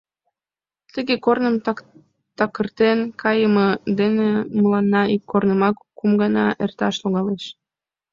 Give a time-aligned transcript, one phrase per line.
[0.93, 1.55] Тыге корным
[2.37, 3.67] такыртен кайыме
[3.99, 4.29] дене
[4.61, 7.45] мыланна ик корнымак кум гана эрташ логалеш.